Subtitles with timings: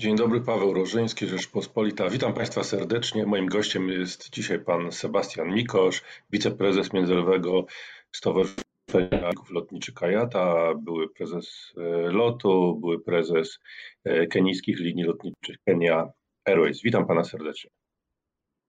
[0.00, 2.10] Dzień dobry, Paweł Rożyński, Rzeczpospolita.
[2.10, 3.26] Witam Państwa serdecznie.
[3.26, 7.66] Moim gościem jest dzisiaj pan Sebastian Mikosz, wiceprezes Międzynarodowego
[8.12, 13.58] Stowarzyszenia Lotniczy Kajata, były prezes e, LOTu, były prezes
[14.04, 16.08] e, kenijskich linii lotniczych Kenia
[16.44, 16.82] Airways.
[16.82, 17.70] Witam pana serdecznie.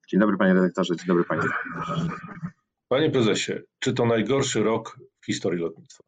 [0.10, 1.54] Dzień dobry panie redaktorze, dzień dobry państwu.
[2.88, 6.04] Panie prezesie, czy to najgorszy rok w historii lotnictwa?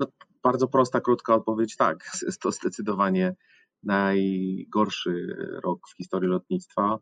[0.00, 0.06] No,
[0.42, 2.10] bardzo prosta, krótka odpowiedź tak.
[2.26, 3.34] Jest to zdecydowanie
[3.82, 6.98] najgorszy rok w historii lotnictwa.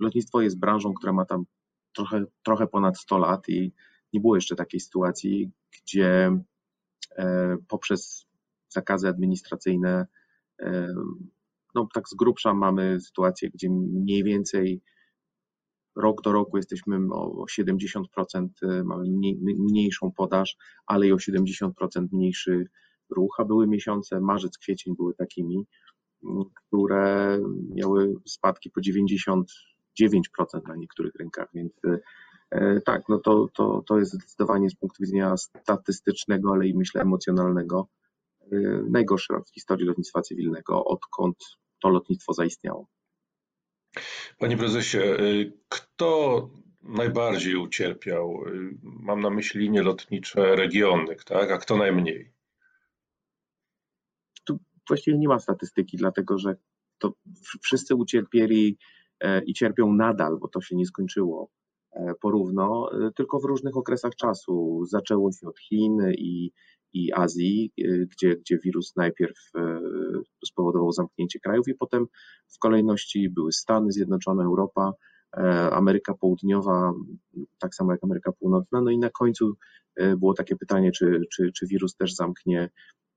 [0.00, 1.44] Lotnictwo jest branżą, która ma tam
[1.92, 3.72] trochę, trochę ponad 100 lat i
[4.12, 5.50] nie było jeszcze takiej sytuacji,
[5.82, 6.38] gdzie
[7.16, 8.26] e, poprzez
[8.68, 10.06] zakazy administracyjne,
[11.74, 14.82] no tak z grubsza mamy sytuację, gdzie mniej więcej
[15.96, 19.04] rok do roku jesteśmy o 70%, e, mamy
[19.58, 22.66] mniejszą podaż, ale i o 70% mniejszy
[23.10, 25.66] ruch, a były miesiące, marzec, kwiecień były takimi,
[26.54, 27.38] które
[27.74, 29.44] miały spadki po 99%
[30.68, 31.72] na niektórych rynkach, więc
[32.50, 37.02] e, tak, no to, to, to jest zdecydowanie z punktu widzenia statystycznego, ale i myślę
[37.02, 37.88] emocjonalnego
[38.40, 38.56] e,
[38.90, 41.36] najgorszy rok w historii lotnictwa cywilnego, odkąd
[41.82, 42.86] to lotnictwo zaistniało.
[44.38, 46.50] Panie prezesie, y, kto
[46.82, 48.44] najbardziej ucierpiał?
[48.48, 51.50] Y, mam na myśli linie lotnicze regiony, tak?
[51.50, 52.32] A kto najmniej?
[54.44, 56.56] Tu właściwie nie ma statystyki, dlatego że
[56.98, 57.12] to
[57.62, 58.78] wszyscy ucierpieli
[59.20, 61.65] e, i cierpią nadal, bo to się nie skończyło e,
[62.20, 64.84] porówno, e, tylko w różnych okresach czasu.
[64.84, 66.52] Zaczęło się od Chin i
[66.96, 69.36] i Azji, y, gdzie, gdzie wirus najpierw
[70.46, 72.06] spowodował zamknięcie krajów i potem
[72.48, 74.92] w kolejności były Stany Zjednoczone, Europa,
[75.36, 76.92] e, Ameryka Południowa,
[77.58, 78.80] tak samo jak Ameryka Północna.
[78.80, 79.52] No i na końcu
[79.96, 82.70] e, było takie pytanie, czy, czy, czy wirus też zamknie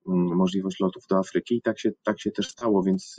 [0.07, 3.17] mm, możliwość lotów do Afryki i tak się, tak się też stało, więc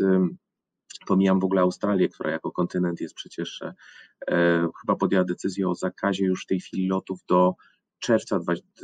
[1.06, 6.24] pomijam w ogóle Australię, która jako kontynent jest przecież, e, chyba podjęła decyzję o zakazie
[6.24, 7.54] już w tej chwili lotów do
[7.98, 8.40] czerwca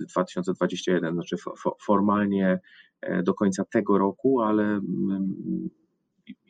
[0.09, 1.37] 2021, znaczy
[1.83, 2.61] formalnie
[3.01, 5.71] e, do końca tego roku, ale mm,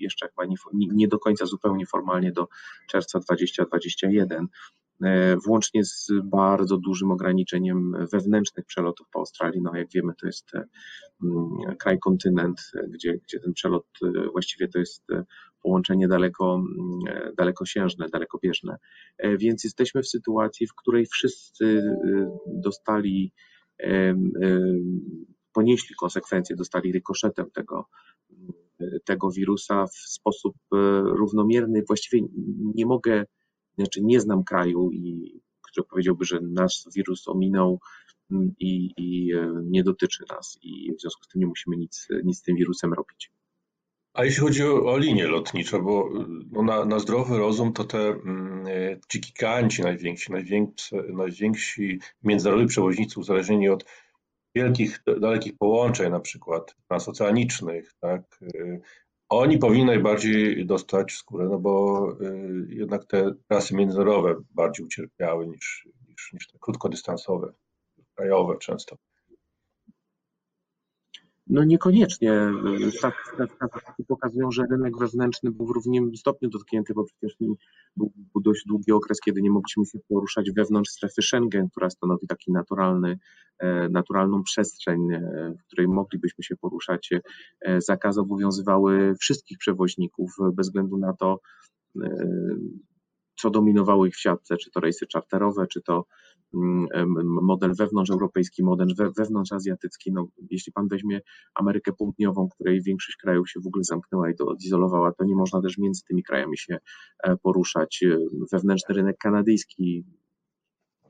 [0.01, 2.49] jeszcze chyba nie, nie do końca zupełnie formalnie do
[2.89, 4.49] czerwca 2021.
[5.03, 9.63] E, włącznie z bardzo dużym ograniczeniem wewnętrznych przelotów po Australii.
[9.63, 10.65] No, jak wiemy, to jest e,
[11.79, 15.05] kraj, kontynent, gdzie, gdzie ten przelot e, właściwie to jest
[15.67, 18.77] połączenie daleko, mm, dalekosiężne, dalekobieżne.
[19.39, 21.83] Więc jesteśmy w sytuacji, w której wszyscy
[22.47, 23.33] dostali,
[25.53, 27.89] ponieśli konsekwencje, dostali rykoszetem tego,
[29.05, 30.55] tego wirusa w sposób
[31.05, 31.83] równomierny.
[31.89, 32.29] Właściwie
[32.75, 33.25] nie mogę
[33.79, 37.81] znaczy nie znam kraju, i, który powiedziałby, że nasz wirus ominął
[38.31, 42.09] mm, i, i e, nie dotyczy nas i w związku z tym nie musimy nic,
[42.25, 43.33] nic z tym wirusem robić.
[44.17, 46.11] A jeśli chodzi o, o linie lotnicze, bo
[46.53, 48.67] no na, na, zdrowy rozum to te mm,
[49.09, 53.85] ci giganci najwięksi, najwięksi, najwięksi międzynarodowi przewoźnicy uzależnieni od
[54.55, 58.81] wielkich, dalekich połączeń, na przykład transoceanicznych, tak, e,
[59.29, 65.89] oni powinni najbardziej dostać skórę, no bo y, jednak te trasy międzynarodowe bardziej ucierpiały niż,
[66.09, 67.53] niż, niż te krótkodystansowe,
[68.15, 68.97] krajowe często.
[71.47, 72.51] No niekoniecznie.
[72.91, 77.37] Statystyki pokazują, że rynek wewnętrzny był w równym stopniu dotknięty, bo przecież
[77.97, 78.13] był,
[78.45, 83.19] dość długi okres, kiedy nie mogliśmy się poruszać wewnątrz strefy Schengen, która stanowi taki naturalny,
[83.59, 85.21] e, naturalną przestrzeń, e,
[85.59, 87.11] w której moglibyśmy się poruszać.
[87.61, 91.41] E, zakazy obowiązywały wszystkich przewoźników bez względu na to,
[93.37, 96.05] co dominowało ich w siatce, czy to rejsy czarterowe, czy to
[97.43, 100.13] model wewnątrzeuropejski, model wewnątrzazjatycki.
[100.13, 101.21] No, jeśli pan weźmie
[101.55, 105.63] Amerykę Południową, której większość krajów się w ogóle zamknęła i to odizolowała, to nie można
[105.63, 106.79] też między tymi krajami się
[107.23, 108.05] e, poruszać.
[108.53, 110.05] Wewnętrzny rynek kanadyjski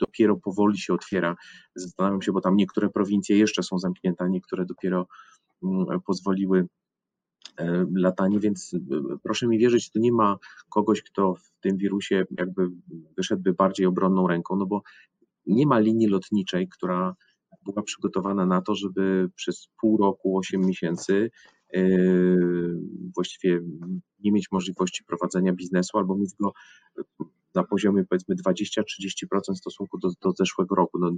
[0.01, 1.37] dopiero powoli się otwiera.
[1.75, 5.07] Zastanawiam się, bo tam niektóre prowincje jeszcze są zamknięte, a niektóre dopiero
[5.63, 6.67] mm, pozwoliły
[7.61, 8.79] E, latanie, więc e,
[9.23, 10.39] proszę mi wierzyć, to nie ma
[10.69, 12.69] kogoś, kto w tym wirusie jakby
[13.17, 14.83] wyszedłby bardziej obronną ręką, no bo
[15.47, 17.15] nie ma linii lotniczej, która
[17.65, 21.31] była przygotowana na to, żeby przez pół roku, 8 miesięcy
[21.75, 21.83] e,
[23.15, 23.61] właściwie
[24.21, 26.53] nie mieć możliwości prowadzenia biznesu albo mieć go
[27.55, 30.99] na poziomie powiedzmy 20-30% w stosunku do, do zeszłego roku.
[30.99, 31.13] No,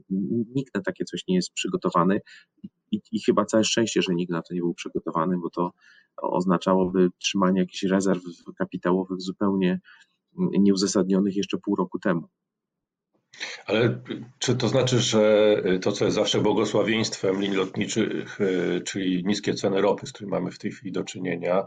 [0.55, 2.21] nikt na takie coś nie jest przygotowany
[2.93, 5.73] i, i chyba całe szczęście, że nikt na to nie był przygotowany, bo to
[6.23, 8.23] oznaczałoby trzymanie jakichś rezerw
[8.59, 9.81] kapitałowych zupełnie
[10.37, 12.29] nieuzasadnionych jeszcze pół roku temu.
[13.67, 14.01] Ale
[14.39, 18.39] czy to znaczy, że to, co jest zawsze błogosławieństwem linii lotniczych,
[18.85, 21.65] czyli niskie ceny ropy, z którymi mamy w tej chwili do czynienia,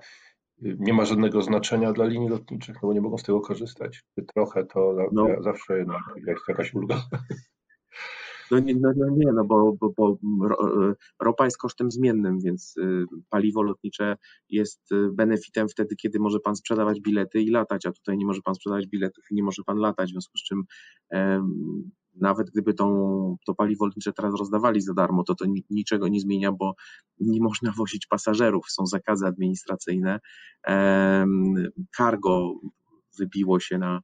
[0.62, 4.04] nie ma żadnego znaczenia dla linii lotniczych, no bo nie mogą z tego korzystać.
[4.34, 5.28] Trochę to no.
[5.42, 5.78] zawsze
[6.28, 7.04] jest jakaś ulga.
[8.52, 10.18] No nie, no, no nie, no bo, bo, bo
[11.22, 14.18] ropa jest kosztem zmiennym, więc y, paliwo lotnicze
[14.50, 18.42] jest y, benefitem wtedy, kiedy może pan sprzedawać bilety i latać, a tutaj nie może
[18.42, 20.64] pan sprzedawać biletów i nie może pan latać, w związku z czym
[22.16, 26.52] nawet gdyby tą, to paliwo lotnicze teraz rozdawali za darmo, to to niczego nie zmienia,
[26.52, 26.76] bo
[27.20, 30.20] nie można wozić pasażerów, są zakazy administracyjne.
[31.98, 32.54] Cargo
[33.20, 34.02] wybiło się na,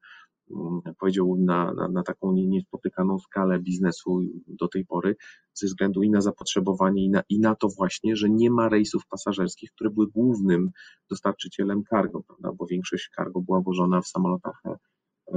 [0.99, 5.15] powiedziałbym, na, na, na taką niespotykaną skalę biznesu do tej pory,
[5.53, 9.07] ze względu i na zapotrzebowanie, i na, i na to właśnie, że nie ma rejsów
[9.09, 10.71] pasażerskich, które były głównym
[11.09, 14.61] dostarczycielem cargo, prawda, bo większość cargo była włożona w samolotach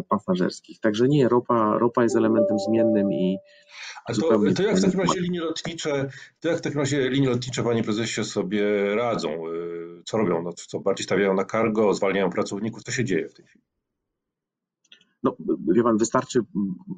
[0.08, 0.80] pasażerskich.
[0.80, 3.38] Także nie, ropa, ropa jest elementem zmiennym i
[4.06, 6.10] A to, to jak w takim razie linie lotnicze,
[6.40, 9.48] to jak w takim razie linie lotnicze, panie prezesie, sobie radzą?
[9.48, 10.42] Y, co robią?
[10.42, 12.82] No, co bardziej stawiają na cargo, zwalniają pracowników?
[12.82, 13.64] Co się dzieje w tej chwili?
[15.22, 15.36] No,
[15.74, 16.40] wie pan, wystarczy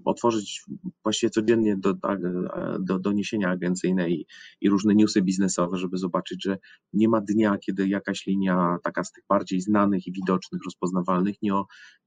[0.04, 0.64] otworzyć
[1.02, 1.94] właściwie codziennie do,
[2.80, 4.26] do doniesienia agencyjne i,
[4.60, 6.58] i, różne newsy biznesowe, żeby zobaczyć, że
[6.92, 11.52] nie ma dnia, kiedy jakaś linia, taka z tych bardziej znanych i widocznych, rozpoznawalnych, nie,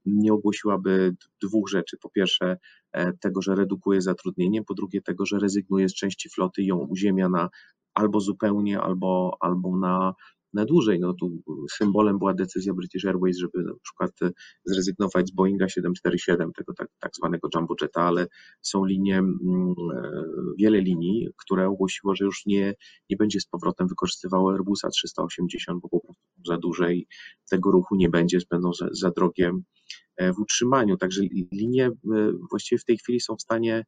[0.06, 1.96] nie ogłosiłaby dwóch rzeczy.
[2.00, 2.56] Po pierwsze,
[2.92, 6.76] e, tego, że redukuje zatrudnienie, po drugie, tego, że rezygnuje z części floty i ją
[6.76, 7.48] uziemia na
[7.94, 10.14] albo zupełnie, albo, albo na
[10.52, 11.00] na dłużej.
[11.00, 14.10] No tu symbolem była decyzja British Airways, żeby na przykład
[14.64, 18.26] zrezygnować z Boeinga 747, tego tak, tak zwanego jumbo jetta, ale
[18.62, 20.12] są linie, mm, e,
[20.58, 22.74] wiele linii, które ogłosiło, że już nie,
[23.10, 27.06] nie będzie z powrotem wykorzystywało Airbusa 380, bo po prostu za duże i
[27.50, 29.52] tego ruchu nie będzie, będą za, za drogie
[30.16, 30.96] e, w utrzymaniu.
[30.96, 31.22] Także
[31.52, 33.84] linie e, właściwie w tej chwili są w stanie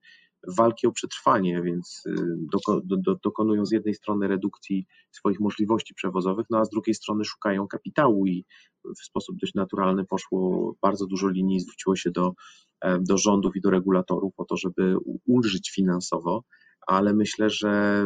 [0.46, 2.12] walki o przetrwanie, więc y,
[2.52, 7.25] doko, do, dokonują z jednej strony redukcji swoich możliwości przewozowych, no a z drugiej strony
[7.25, 8.44] szukają kapitału i
[8.85, 12.32] w sposób dość naturalny poszło bardzo dużo linii, zwróciło się do,
[12.81, 14.96] e, do rządów i do regulatorów o to, żeby
[15.26, 16.44] ulżyć finansowo,
[16.87, 18.05] ale myślę, że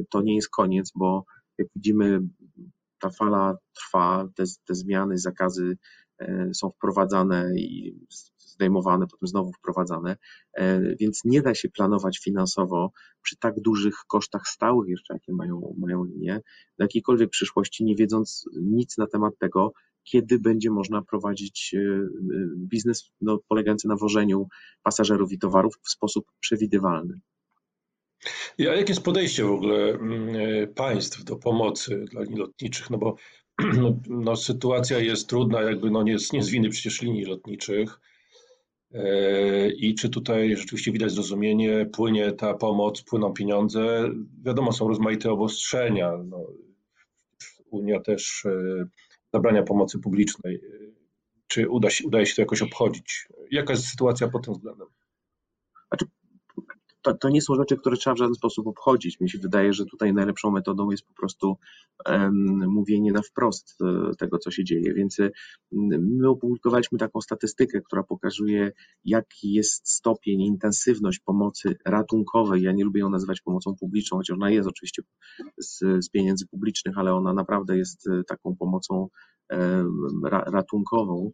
[0.00, 1.24] y, to nie jest koniec, bo
[1.58, 2.20] jak widzimy,
[3.00, 5.78] ta fala trwa, te, te zmiany, zakazy
[6.18, 7.94] e, są wprowadzane i
[8.60, 10.16] zdejmowane, potem znowu wprowadzane,
[10.54, 12.92] e, więc nie da się planować finansowo
[13.22, 16.40] przy tak dużych kosztach stałych jeszcze, jakie mają, mają linie,
[16.78, 19.72] do jakiejkolwiek przyszłości, nie wiedząc nic na temat tego,
[20.04, 22.08] kiedy będzie można prowadzić e, e,
[22.56, 24.48] biznes no, polegający na wożeniu
[24.82, 27.20] pasażerów i towarów w sposób przewidywalny.
[28.58, 32.90] A jakie jest podejście w ogóle mm, państw do pomocy dla linii lotniczych?
[32.90, 33.16] No bo
[34.26, 38.00] no, sytuacja jest trudna, jakby no nie, nie z winy przecież linii lotniczych.
[38.94, 44.10] E, I czy tutaj rzeczywiście widać zrozumienie, płynie ta pomoc, płyną pieniądze?
[44.44, 46.12] Wiadomo, są rozmaite obostrzenia.
[46.24, 46.46] No,
[47.70, 48.84] Unia też e,
[49.32, 50.60] zabrania pomocy publicznej.
[51.46, 53.28] Czy uda się, udaje się to jakoś obchodzić?
[53.50, 54.86] Jaka jest sytuacja pod tym względem?
[55.88, 56.04] Znaczy,
[57.02, 59.20] to, to, nie są rzeczy, które trzeba w żaden sposób obchodzić.
[59.20, 61.56] Mi się wydaje, że tutaj najlepszą metodą jest po prostu
[62.06, 64.94] um, mówienie na wprost e, tego, co się dzieje.
[64.94, 65.30] Więc e,
[65.72, 68.72] my opublikowaliśmy taką statystykę, która pokazuje,
[69.04, 72.62] jaki jest stopień, intensywność pomocy ratunkowej.
[72.62, 75.02] Ja nie lubię ją nazywać pomocą publiczną, chociaż ona jest oczywiście
[75.58, 79.08] z, z pieniędzy publicznych, ale ona naprawdę jest e, taką pomocą
[80.46, 81.32] ratunkową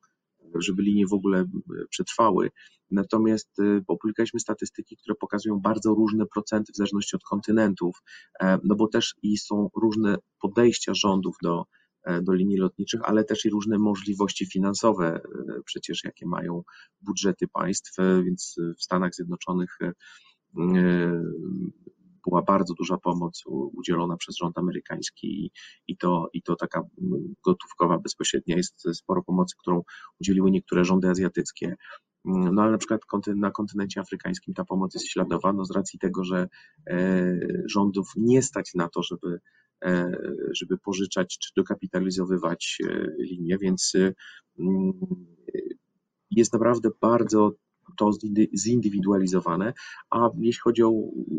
[0.55, 1.47] żeby linie w ogóle e,
[1.91, 2.51] przetrwały.
[2.91, 8.03] Natomiast e, opublikowaliśmy statystyki, które pokazują bardzo różne procenty w zależności od kontynentów,
[8.41, 11.65] e, no bo też i są różne podejścia rządów do,
[12.23, 15.21] do linii lotniczych, ale też i różne możliwości finansowe,
[15.65, 16.63] przecież jakie mają
[17.01, 19.79] budżety państw, więc w Stanach Zjednoczonych
[22.29, 25.53] była bardzo duża pomoc udzielona przez rząd amerykański
[25.89, 26.83] i to, i to taka
[27.45, 28.57] gotówkowa bezpośrednia.
[28.57, 29.83] Jest sporo pomocy, którą
[30.21, 31.77] udzieliły niektóre rządy azjatyckie.
[32.27, 33.01] No ale na przykład
[33.37, 36.49] na kontynencie afrykańskim ta pomoc jest śladowa, no z racji tego, że
[36.87, 39.41] e, rządów nie stać na to, żeby,
[39.85, 40.13] e,
[40.53, 43.93] żeby pożyczać czy dokapitalizowywać e, linie, więc
[46.31, 47.53] jest naprawdę bardzo
[47.99, 48.11] to
[48.55, 49.73] zindywidualizowane,
[50.11, 50.91] a jeśli chodzi o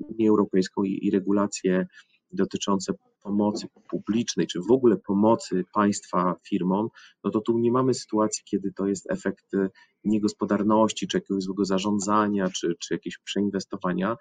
[0.09, 1.87] Unię Europejską i, i regulacje
[2.31, 6.87] dotyczące pomocy publicznej, czy w ogóle pomocy państwa firmom,
[7.23, 9.45] no to tu nie mamy sytuacji, kiedy to jest efekt
[10.03, 14.17] niegospodarności, czy jakiegoś złego zarządzania, czy, czy jakieś przeinwestowania,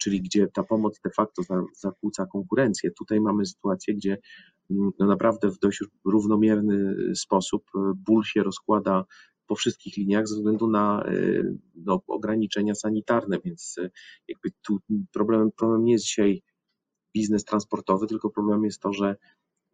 [0.00, 1.42] czyli gdzie ta pomoc de facto
[1.76, 2.90] zakłóca konkurencję.
[2.98, 4.18] Tutaj mamy sytuację, gdzie
[4.70, 7.64] mm, no naprawdę w dość równomierny sposób
[8.06, 9.04] ból się rozkłada
[9.50, 11.04] po wszystkich liniach ze względu na
[11.74, 13.76] no, ograniczenia sanitarne, więc
[14.28, 14.78] jakby tu
[15.12, 16.42] problemem, problem nie jest dzisiaj
[17.14, 19.16] biznes transportowy, tylko problem jest to, że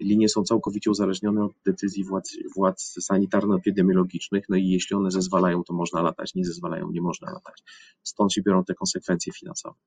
[0.01, 5.75] linie są całkowicie uzależnione od decyzji władz, władz sanitarno-epidemiologicznych, no i jeśli one zezwalają, to
[5.75, 7.63] można latać, nie zezwalają, nie można latać.
[8.03, 9.79] Stąd się biorą te konsekwencje finansowe.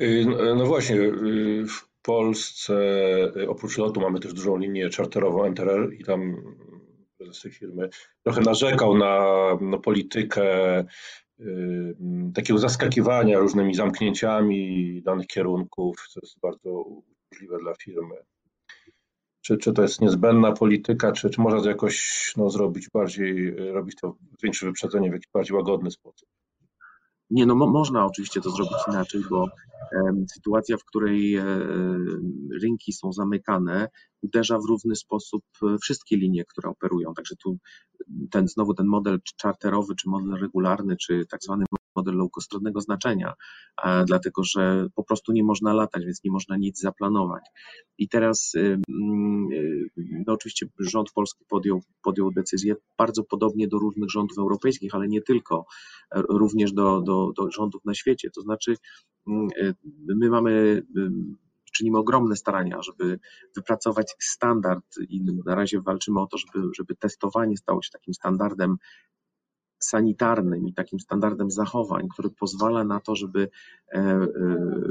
[0.00, 2.74] Y, no, no właśnie, y, w Polsce
[3.36, 6.36] y, oprócz lotu mamy też dużą linię czarterową NTRL i tam
[7.20, 7.88] prezes tej firmy
[8.22, 9.24] trochę narzekał na,
[9.60, 10.44] na politykę
[12.34, 18.14] takiego zaskakiwania różnymi zamknięciami danych kierunków, co jest bardzo uciążliwe dla firmy.
[19.40, 23.96] Czy, czy to jest niezbędna polityka, czy, czy można to jakoś no, zrobić bardziej, robić
[24.00, 26.28] to większe wyprzedzenie w jakiś bardziej łagodny sposób?
[27.30, 29.48] Nie, no mo można oczywiście to zrobić inaczej, bo
[30.34, 31.44] sytuacja, w której e,
[32.62, 33.88] rynki są zamykane,
[34.22, 35.44] uderza w równy sposób
[35.82, 37.14] wszystkie linie, które operują.
[37.14, 37.58] Także tu
[38.30, 41.64] ten znowu ten model czarterowy, czy model regularny, czy tak zwany
[41.96, 43.34] model low-costownego znaczenia,
[44.06, 47.42] dlatego że po prostu nie można latać, więc nie można nic zaplanować.
[47.98, 49.48] I teraz y, mm,
[50.26, 55.22] no oczywiście rząd polski podjął, podjął decyzję bardzo podobnie do różnych rządów europejskich, ale nie
[55.22, 55.64] tylko,
[56.14, 58.30] również do, do, do rządów na świecie.
[58.30, 58.74] To znaczy
[59.28, 59.48] mm,
[60.16, 60.82] my mamy
[61.70, 63.18] czynimy ogromne starania, żeby
[63.56, 68.76] wypracować standard i na razie walczymy o to, żeby, żeby testowanie stało się takim standardem
[69.82, 73.48] sanitarnym i takim standardem zachowań, który pozwala na to, żeby
[73.94, 74.28] e, e,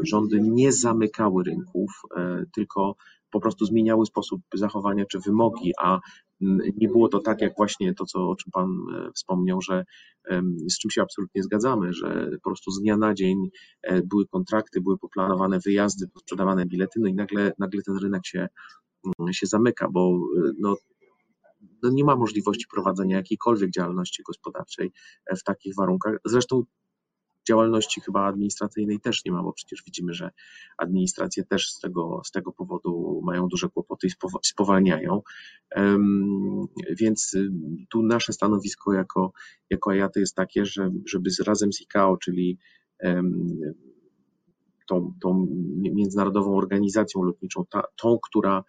[0.03, 2.95] rządy nie zamykały rynków, e, tylko
[3.31, 5.99] po prostu zmieniały sposób zachowania czy wymogi, a
[6.77, 8.77] nie było to tak, jak właśnie to, co, o czym Pan
[9.15, 9.85] wspomniał, że
[10.69, 13.49] z czym się absolutnie zgadzamy, że po prostu z dnia na dzień
[14.03, 18.47] były kontrakty, były poplanowane wyjazdy, sprzedawane bilety, no i nagle, nagle ten rynek się,
[19.31, 20.19] się zamyka, bo
[20.59, 20.75] no,
[21.83, 24.91] no nie ma możliwości prowadzenia jakiejkolwiek działalności gospodarczej
[25.25, 26.15] e, w takich warunkach.
[26.25, 26.63] Zresztą
[27.49, 30.29] działalności chyba administracyjnej też nie ma, bo przecież widzimy, że
[30.77, 34.09] administracje też z tego, z tego powodu mają duże kłopoty i
[34.43, 35.21] spowalniają.
[36.99, 37.51] Więc y,
[37.89, 39.31] tu nasze stanowisko jako,
[39.69, 42.57] jako IATY jest takie, że, żeby razem z ICAO, czyli
[44.87, 45.47] tą, tą
[45.79, 48.63] międzynarodową organizacją lotniczą, ta, tą, która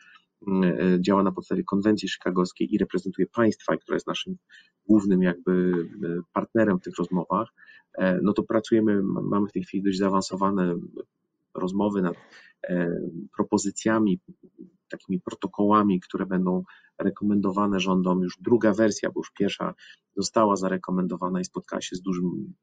[1.00, 4.36] działa na podstawie konwencji chicagowskiej i reprezentuje państwa, która jest naszym
[4.88, 5.72] głównym jakby
[6.04, 7.48] e, partnerem w tych rozmowach,
[7.98, 10.74] e, no to pracujemy, mamy w tej chwili dość zaawansowane
[11.54, 12.16] rozmowy nad
[13.36, 14.20] propozycjami,
[14.90, 16.64] takimi protokołami, które będą
[16.98, 18.22] rekomendowane rządom.
[18.22, 19.74] Już druga wersja, bo już pierwsza
[20.16, 22.54] została zarekomendowana i spotkała się z dużym,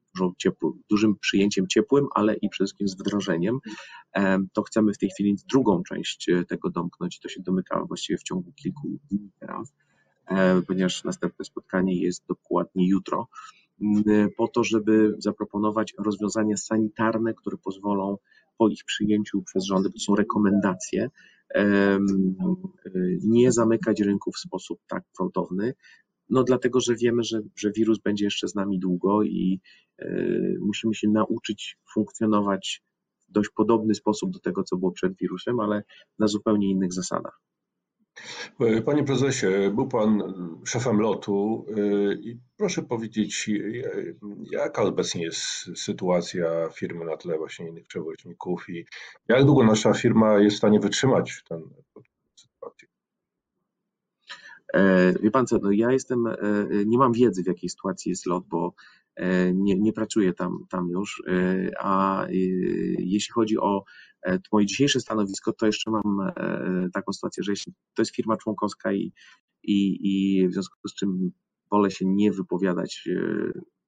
[0.90, 3.58] dużym przyjęciem ciepłym, ale i przede wszystkim z wdrożeniem.
[4.52, 8.18] To chcemy w tej chwili drugą część e, tego domknąć i to się domyka właściwie
[8.18, 9.74] w ciągu kilku dni teraz,
[10.26, 13.28] e, ponieważ następne spotkanie jest dokładnie jutro
[14.36, 18.16] po to, żeby zaproponować rozwiązania sanitarne, które pozwolą
[18.58, 21.10] po ich przyjęciu przez rządy, to są rekomendacje,
[23.24, 25.74] nie zamykać rynku w sposób tak gwałtowny,
[26.30, 29.60] no dlatego, że wiemy, że, że wirus będzie jeszcze z nami długo i
[29.98, 30.08] e,
[30.60, 32.82] musimy się nauczyć funkcjonować
[33.28, 35.82] w dość podobny sposób do tego, co było przed wirusem, ale
[36.18, 37.40] na zupełnie innych zasadach.
[38.84, 40.22] Panie prezesie, był pan
[40.64, 41.66] szefem lotu
[42.20, 43.50] i proszę powiedzieć,
[44.50, 45.40] jaka obecnie jest
[45.76, 48.84] sytuacja firmy na tle właśnie innych przewoźników i
[49.28, 51.60] jak długo nasza firma jest w stanie wytrzymać tę
[52.36, 52.87] sytuację?
[54.74, 56.36] E, wie pan co, no ja jestem, e,
[56.86, 58.74] nie mam wiedzy w jakiej sytuacji jest lot, bo
[59.16, 61.22] e, nie, nie pracuję tam, tam już,
[61.78, 62.26] a
[62.98, 63.84] jeśli chodzi o
[64.52, 66.32] moje dzisiejsze stanowisko, to jeszcze mam
[66.92, 67.52] taką sytuację, że
[67.94, 69.12] to jest firma członkowska i,
[69.62, 71.30] i, i w związku z czym
[71.70, 73.08] wolę się nie wypowiadać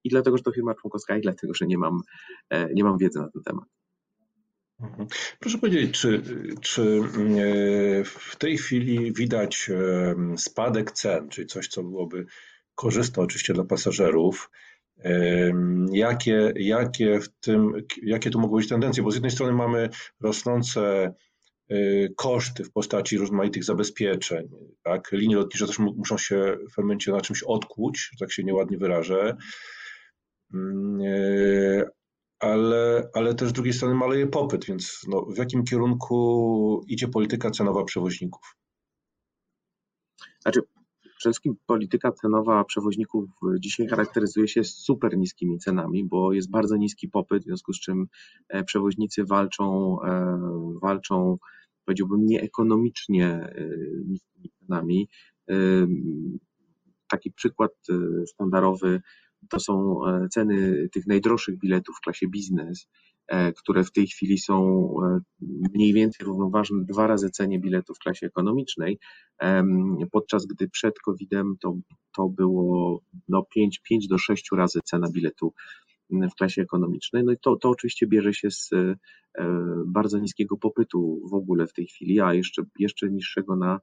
[0.04, 2.00] i dlatego, że to firma członkowska i dlatego, że nie mam,
[2.74, 3.79] nie mam wiedzy na ten temat.
[4.82, 5.08] Mhm.
[5.40, 6.22] Proszę powiedzieć, czy,
[6.60, 12.26] czy e, w tej chwili widać e, spadek cen, czyli coś, co byłoby
[12.74, 14.50] korzystne oczywiście dla pasażerów?
[15.04, 15.52] E,
[15.92, 17.72] jakie, jakie, w tym,
[18.02, 19.02] jakie tu mogą być tendencje?
[19.02, 19.88] Bo z jednej strony mamy
[20.20, 21.14] rosnące
[22.16, 24.48] koszty w postaci rozmaitych zabezpieczeń.
[24.82, 25.12] Tak?
[25.12, 29.36] Linie lotnicze też muszą się w momencie na czymś odkuć, że tak się nieładnie wyrażę
[30.54, 31.00] mm,
[32.40, 37.50] ale, ale też z drugiej strony maleje popyt, więc no, w jakim kierunku idzie polityka
[37.50, 38.56] cenowa przewoźników?
[40.42, 40.60] Znaczy,
[41.02, 43.24] przede wszystkim polityka cenowa przewoźników
[43.58, 48.06] dzisiaj charakteryzuje się super niskimi cenami, bo jest bardzo niski popyt, w związku z czym
[48.48, 50.38] e, przewoźnicy walczą, e,
[50.82, 51.38] walczą
[51.84, 53.68] powiedziałbym, nieekonomicznie e,
[54.06, 55.08] niskimi cenami
[57.08, 57.72] taki przykład
[58.28, 59.00] sztandarowy
[59.50, 62.88] to są ceny tych najdroższych biletów w klasie biznes,
[63.56, 64.88] które w tej chwili są
[65.74, 68.98] mniej więcej równoważne dwa razy cenie biletów w klasie ekonomicznej,
[70.12, 71.76] podczas gdy przed COVID-em to,
[72.16, 75.52] to było no 5, 5 do 6 razy cena biletu
[76.10, 77.24] w klasie ekonomicznej.
[77.24, 78.96] No i to, to oczywiście bierze się z e,
[79.86, 83.80] bardzo niskiego popytu w ogóle w tej chwili, a jeszcze, jeszcze niższego na,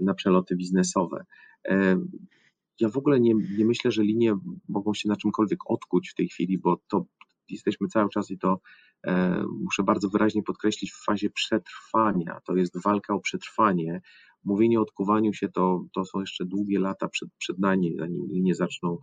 [0.00, 1.24] na przeloty biznesowe.
[2.80, 4.36] Ja w ogóle nie, nie myślę, że linie
[4.68, 7.04] mogą się na czymkolwiek odkuć w tej chwili, bo to
[7.50, 8.60] jesteśmy cały czas i to
[9.06, 12.40] e, muszę bardzo wyraźnie podkreślić w fazie przetrwania.
[12.44, 14.00] To jest walka o przetrwanie
[14.48, 18.54] mówienie o odkuwaniu się to, to są jeszcze długie lata przed, przed nami, zanim nie
[18.54, 18.98] zaczną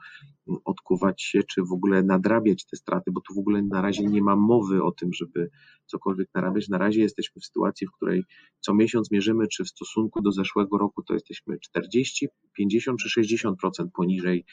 [0.66, 4.22] odkuwać się, czy w ogóle nadrabiać te straty, bo tu w ogóle na razie nie
[4.22, 5.50] ma mowy o tym, żeby
[5.86, 6.70] cokolwiek narabiać.
[6.70, 8.24] Na razie jesteśmy w sytuacji, w której
[8.60, 13.54] co miesiąc mierzymy, czy w stosunku do zeszłego roku to jesteśmy 40, 50 czy 60%
[13.96, 14.46] poniżej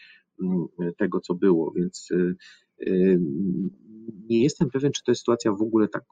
[0.43, 0.67] mm,
[0.99, 2.37] tego, co było, więc y,
[2.87, 3.21] y,
[4.29, 6.05] nie jestem pewien, czy to jest sytuacja w ogóle tak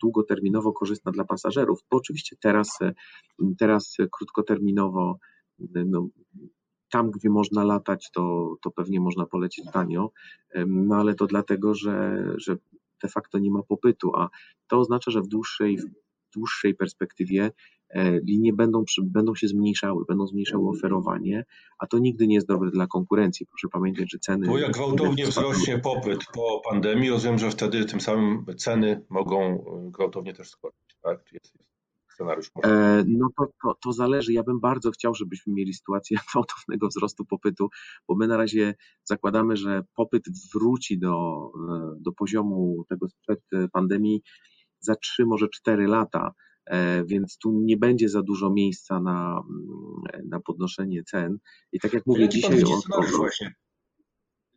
[0.00, 2.78] długoterminowo korzystna dla pasażerów, bo oczywiście teraz,
[3.58, 5.18] teraz krótkoterminowo
[5.86, 6.08] no,
[6.90, 10.10] tam, gdzie można latać, to, to pewnie można polecieć tanio,
[10.66, 12.56] no ale to dlatego, że, że
[13.02, 14.28] de facto nie ma popytu, a
[14.66, 15.84] to oznacza, że w dłuższej, w
[16.34, 17.52] dłuższej perspektywie E,
[18.26, 21.44] linie będą, będą się zmniejszały, będą zmniejszały oferowanie,
[21.78, 23.46] a to nigdy nie jest dobre dla konkurencji.
[23.46, 24.46] Proszę pamiętać, że ceny.
[24.46, 29.90] Bo jak gwałtownie wzrośnie popyt po pandemii, rozumiem, że wtedy tym samym ceny mogą e,
[29.90, 31.32] gwałtownie też skoczyć, tak?
[31.32, 31.70] Jest, jest
[32.20, 34.32] scenariusz e, No to, to, to zależy.
[34.32, 37.68] Ja bym bardzo chciał, żebyśmy mieli sytuację gwałtownego wzrostu popytu,
[38.08, 41.50] bo my na razie zakładamy, że popyt wróci do,
[42.00, 43.40] do poziomu tego sprzed
[43.72, 44.22] pandemii
[44.80, 46.32] za 3, może 4 lata.
[46.70, 51.38] E, więc tu nie będzie za dużo miejsca na, mm, na podnoszenie cen.
[51.72, 52.62] I tak jak mówię Jaki dzisiaj...
[53.16, 53.54] Właśnie?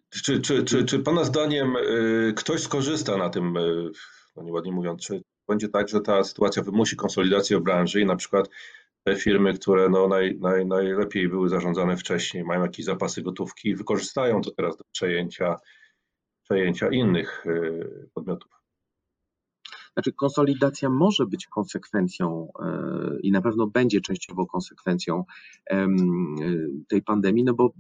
[0.10, 3.92] Czy, czy, czy, czy Pana zdaniem y, ktoś skorzysta na tym, y,
[4.36, 8.50] no nieładnie mówiąc, czy będzie tak, że ta sytuacja wymusi konsolidację branży i na przykład
[9.04, 13.76] te firmy, które no naj, naj, najlepiej były zarządzane wcześniej, mają jakieś zapasy gotówki i
[13.76, 15.60] wykorzystają to teraz do przejęcia,
[16.44, 18.63] przejęcia innych y, podmiotów?
[19.94, 25.24] Znaczy, konsolidacja może być konsekwencją e, i na pewno będzie częściowo konsekwencją
[26.88, 27.74] tej pandemii, no bo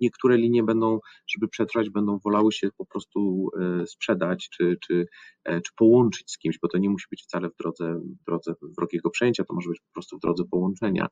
[0.00, 5.06] niektóre linie będą, żeby przetrwać, będą wolały się po prostu e, sprzedać czy, czy,
[5.44, 8.54] e, czy połączyć z kimś, bo to nie musi być wcale w drodze, w drodze
[8.78, 11.06] wrogiego przejęcia, to może być po prostu w drodze połączenia.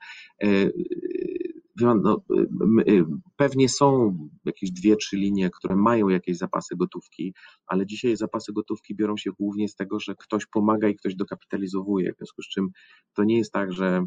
[1.80, 2.22] No,
[2.88, 3.04] y,
[3.36, 7.34] pewnie są jakieś dwie, trzy linie, które mają jakieś zapasy gotówki,
[7.66, 12.12] ale dzisiaj zapasy gotówki biorą się głównie z tego, że ktoś pomaga i ktoś dokapitalizowuje.
[12.12, 12.68] W związku z czym
[13.14, 14.06] to nie jest tak, że,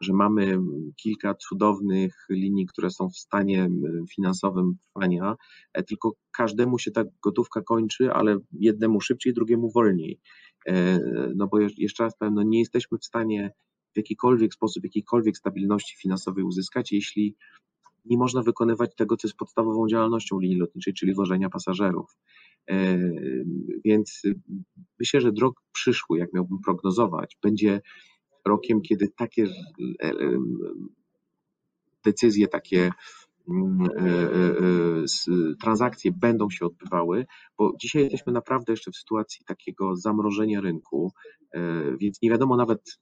[0.00, 0.58] że mamy
[0.96, 3.68] kilka cudownych linii, które są w stanie
[4.14, 5.36] finansowym trwania,
[5.72, 10.20] e, tylko każdemu się ta gotówka kończy, ale jednemu szybciej, drugiemu wolniej.
[10.66, 11.00] E,
[11.34, 13.52] no bo jeszcze raz powiem, no nie jesteśmy w stanie
[13.94, 17.36] w jakikolwiek sposób, jakiejkolwiek stabilności finansowej uzyskać, jeśli
[18.04, 22.16] nie można wykonywać tego, co jest podstawową działalnością linii lotniczej, czyli wożenia pasażerów.
[22.70, 22.98] E,
[23.84, 24.22] więc
[25.00, 27.80] myślę, że drog przyszły, jak miałbym prognozować, będzie
[28.44, 29.44] rokiem, kiedy takie
[30.02, 30.38] e, e,
[32.04, 32.90] decyzje, takie
[33.48, 33.88] mm,
[35.62, 37.26] transakcje będą się odbywały,
[37.58, 41.12] bo dzisiaj jesteśmy naprawdę jeszcze w sytuacji takiego zamrożenia rynku,
[42.00, 42.98] więc nie wiadomo nawet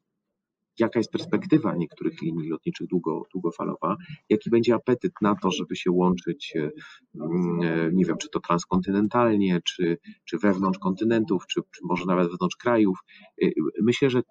[0.81, 3.97] jaka jest perspektywa niektórych linii lotniczych długo, długofalowa,
[4.29, 6.71] jaki będzie apetyt na to, żeby się łączyć, e,
[7.15, 12.57] mm, nie wiem, czy to transkontynentalnie, czy, czy wewnątrz kontynentów, czy, czy może nawet wewnątrz
[12.57, 12.99] krajów.
[13.43, 13.47] E,
[13.83, 14.23] myślę, że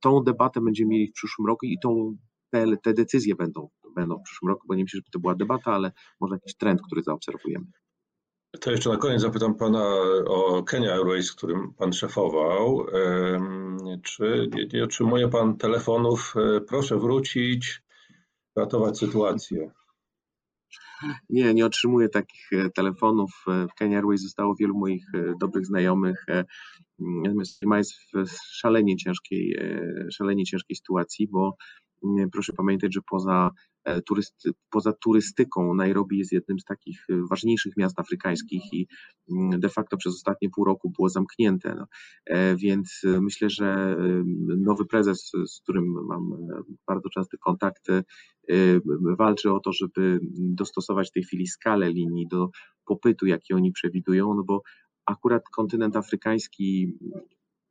[0.00, 2.16] tą debatę będziemy mieli w przyszłym roku i tą,
[2.50, 5.72] te, te decyzje będą, będą w przyszłym roku, bo nie myślę, żeby to była debata,
[5.72, 7.66] ale może jakiś trend, który zaobserwujemy.
[8.60, 9.84] To jeszcze na koniec zapytam Pana
[10.26, 12.86] o Kenya Airways, którym Pan szefował.
[14.02, 16.34] Czy nie otrzymuje Pan telefonów?
[16.36, 17.82] E, proszę wrócić,
[18.56, 19.70] ratować sytuację.
[21.30, 23.30] Nie, nie otrzymuję takich e, telefonów.
[23.48, 25.04] E, w Kenya Airways zostało wielu moich
[25.40, 26.24] dobrych znajomych.
[26.98, 29.56] Natomiast ma jest w szalenie ciężkiej,
[30.10, 31.56] szalenie ciężkiej sytuacji, bo
[32.32, 33.50] proszę pamiętać, że poza
[34.06, 38.86] turysty, poza turystyką Nairobi jest jednym z takich e, ważniejszych miast afrykańskich i
[39.30, 41.74] mm, de facto przez ostatnie pół roku było zamknięte.
[41.74, 41.86] No.
[42.26, 43.96] E, więc myślę, że
[44.58, 46.36] nowy prezes, z którym mam
[46.86, 48.02] bardzo częste kontakty,
[49.18, 52.50] walczy o to, żeby dostosować w tej chwili skalę linii do
[52.84, 54.62] popytu, jaki oni przewidują, no bo
[55.06, 56.98] akurat kontynent afrykański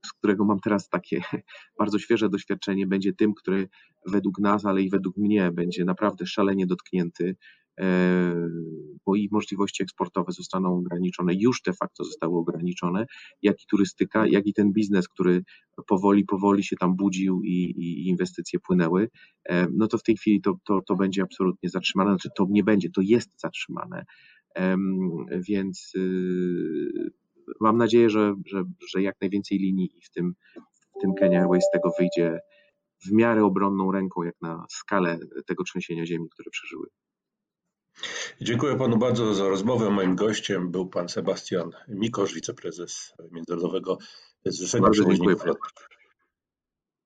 [0.06, 1.22] z którego mam teraz takie
[1.80, 3.70] bardzo świeże doświadczenie, będzie tym, który
[4.08, 7.36] według nas, ale i według mnie będzie naprawdę szalenie dotknięty,
[7.80, 8.50] e,
[9.06, 13.06] bo i możliwości eksportowe zostaną ograniczone, już de facto zostały ograniczone,
[13.42, 15.44] jak i turystyka, jak i ten biznes, który
[15.88, 19.10] powoli, powoli się tam budził i, i inwestycje płynęły,
[19.50, 22.64] e, no to w tej chwili to, to, to będzie absolutnie zatrzymane, znaczy to nie
[22.64, 24.06] będzie, to jest zatrzymane,
[25.48, 27.12] więc y,
[27.60, 30.34] mam nadzieję, że, że, że jak najwięcej linii i w tym,
[30.98, 32.40] w tym Kenya Airways z tego wyjdzie
[33.06, 36.88] w miarę obronną ręką, jak na skalę tego trzęsienia ziemi, które przeżyły.
[38.42, 39.90] Dziękuję panu bardzo za rozmowę.
[39.90, 43.98] Moim gościem był pan Sebastian Mikosz, wiceprezes Międzynarodowego
[44.46, 46.01] Zrzeszenia Przewoźników Lotniczych.